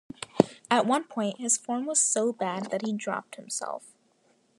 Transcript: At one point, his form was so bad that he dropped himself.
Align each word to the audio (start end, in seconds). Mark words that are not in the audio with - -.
At 0.71 0.87
one 0.87 1.03
point, 1.03 1.37
his 1.37 1.57
form 1.59 1.85
was 1.85 1.99
so 1.99 2.33
bad 2.33 2.71
that 2.71 2.81
he 2.83 2.91
dropped 2.91 3.35
himself. 3.35 3.83